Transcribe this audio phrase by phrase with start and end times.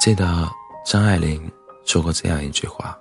[0.00, 0.48] 记得
[0.82, 1.46] 张爱玲
[1.84, 2.98] 说过这样一句话：“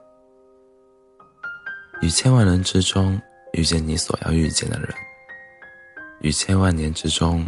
[2.04, 3.18] 于千万人之中
[3.54, 4.90] 遇见你所要遇见的人，
[6.20, 7.48] 于千万年之中，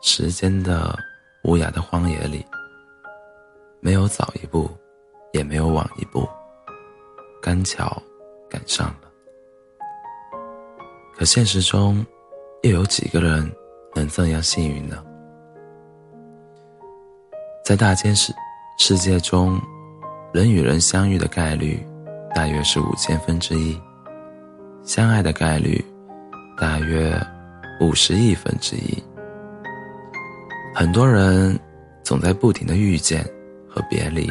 [0.00, 0.96] 时间的
[1.42, 2.46] 无涯的荒野里，
[3.80, 4.70] 没有早一步，
[5.32, 6.28] 也没有晚一步，
[7.42, 8.00] 刚巧
[8.48, 9.10] 赶上了。
[11.16, 12.06] 可现实中，
[12.62, 13.52] 又有几个人
[13.96, 15.04] 能这样幸运呢？”
[17.64, 18.32] 在大千世
[18.80, 19.60] 世界中，
[20.32, 21.84] 人与人相遇的概率
[22.32, 23.78] 大约是五千分之一，
[24.84, 25.84] 相爱的概率
[26.56, 27.12] 大约
[27.80, 29.02] 五十亿分之一。
[30.74, 31.58] 很多人
[32.04, 33.22] 总在不停的遇见
[33.68, 34.30] 和别离，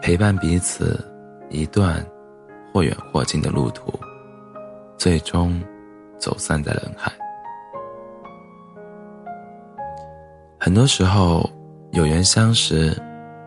[0.00, 1.04] 陪伴彼此
[1.50, 2.02] 一段
[2.72, 3.92] 或远或近的路途，
[4.96, 5.60] 最终
[6.16, 7.12] 走散在人海。
[10.60, 11.50] 很多时候。
[11.98, 12.96] 有缘相识，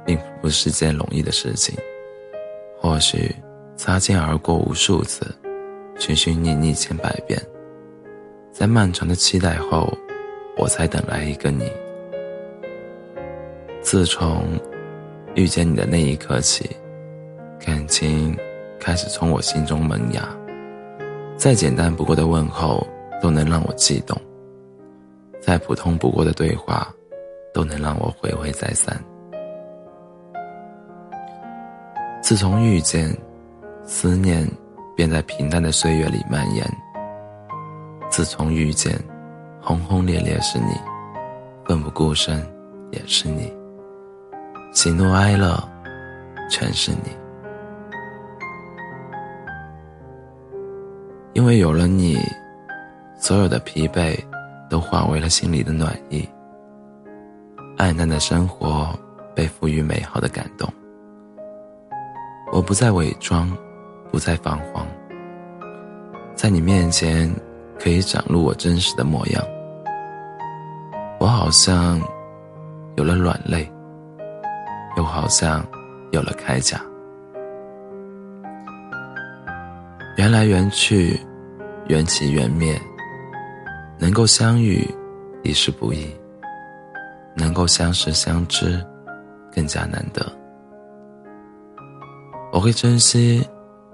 [0.05, 1.73] 并不是件容易的事情。
[2.77, 3.33] 或许
[3.77, 5.25] 擦肩而过无数次，
[5.97, 7.41] 寻寻觅觅千百遍，
[8.51, 9.97] 在漫长的期待后，
[10.57, 11.71] 我才等来一个你。
[13.81, 14.43] 自从
[15.33, 16.69] 遇见你的那一刻起，
[17.57, 18.37] 感情
[18.81, 20.27] 开始从我心中萌芽。
[21.37, 22.85] 再简单不过的问候
[23.21, 24.19] 都能让我悸动，
[25.39, 26.93] 再普通不过的对话。
[27.53, 28.95] 都能让我回味再三。
[32.21, 33.15] 自从遇见，
[33.83, 34.47] 思念
[34.95, 36.65] 便在平淡的岁月里蔓延。
[38.09, 38.97] 自从遇见，
[39.61, 40.73] 轰轰烈烈是你，
[41.65, 42.45] 奋不顾身
[42.91, 43.51] 也是你，
[44.71, 45.57] 喜怒哀乐
[46.49, 47.09] 全是你。
[51.33, 52.19] 因为有了你，
[53.17, 54.17] 所有的疲惫
[54.69, 56.29] 都化为了心里的暖意。
[57.81, 58.95] 暗淡的生活
[59.33, 60.71] 被赋予美好的感动。
[62.51, 63.51] 我不再伪装，
[64.11, 64.85] 不再彷徨，
[66.35, 67.27] 在你面前
[67.79, 69.43] 可以展露我真实的模样。
[71.19, 71.99] 我好像
[72.97, 73.67] 有了软肋，
[74.95, 75.65] 又好像
[76.11, 76.79] 有了铠甲。
[80.17, 81.19] 缘来缘去，
[81.87, 82.79] 缘起缘灭，
[83.97, 84.87] 能够相遇
[85.41, 86.05] 已是不易。
[87.35, 88.83] 能够相识相知，
[89.53, 90.25] 更加难得。
[92.51, 93.41] 我会珍惜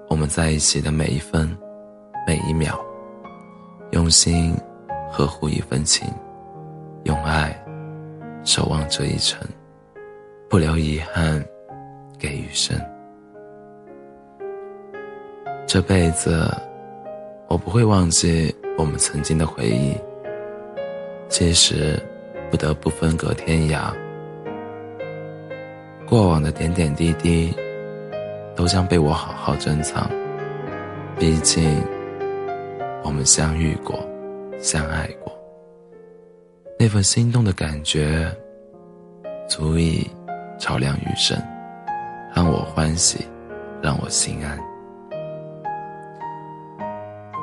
[0.09, 1.56] 我们在一起的每一分、
[2.25, 2.80] 每一秒，
[3.92, 4.56] 用心
[5.12, 6.08] 呵护一份情，
[7.03, 7.56] 用爱
[8.44, 9.40] 守望这一程，
[10.50, 11.44] 不留遗憾
[12.18, 12.75] 给余生。
[15.68, 16.50] 这辈子，
[17.48, 19.96] 我不会忘记我们曾经的回忆，
[21.30, 22.02] 即使。
[22.50, 23.91] 不得不分隔天涯，
[26.08, 27.53] 过往的点点滴滴，
[28.56, 30.09] 都将被我好好珍藏。
[31.19, 31.84] 毕竟，
[33.03, 34.00] 我们相遇过，
[34.59, 35.31] 相爱过，
[36.80, 38.31] 那份心动的感觉，
[39.50, 40.09] 足以
[40.57, 41.38] 照亮余生，
[42.34, 43.28] 让我欢喜，
[43.81, 44.57] 让我心安。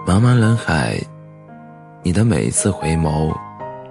[0.06, 0.98] 茫茫人海，
[2.02, 3.34] 你的每一次回眸。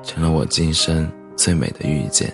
[0.04, 2.32] 成了我今生最美的遇见。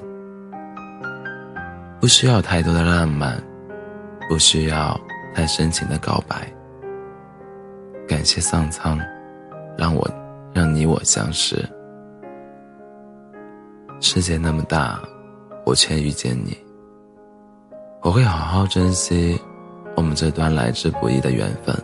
[2.02, 3.42] 不需要太多的浪漫，
[4.28, 5.00] 不需要
[5.34, 6.52] 太深情的告白。
[8.08, 9.00] 感谢上苍，
[9.78, 10.10] 让我
[10.54, 11.64] 让你我相识。
[14.02, 15.00] 世界那么大，
[15.66, 16.58] 我却遇见你。
[18.02, 19.40] 我会好好珍惜
[19.96, 21.76] 我们这段来之不易的缘分。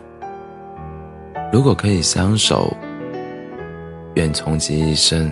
[1.52, 2.74] 如果可以相守，
[4.14, 5.30] 愿穷极一生。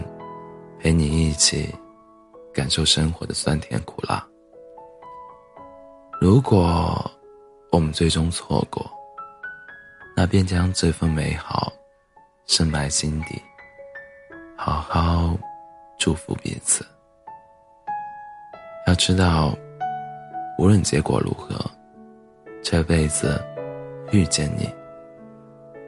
[0.84, 1.74] 陪你一起
[2.52, 4.22] 感受生活的酸甜苦辣。
[6.20, 7.10] 如果
[7.72, 8.84] 我们最终错过，
[10.14, 11.72] 那便将这份美好
[12.44, 13.40] 深埋心底，
[14.58, 15.34] 好好
[15.98, 16.84] 祝福彼此。
[18.86, 19.56] 要知道，
[20.58, 21.58] 无论结果如何，
[22.62, 23.42] 这辈子
[24.12, 24.68] 遇见你，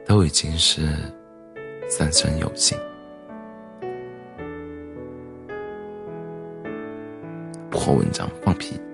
[0.07, 0.89] 都已经是
[1.87, 2.75] 三生有幸。
[7.87, 8.86] 好文章放屁。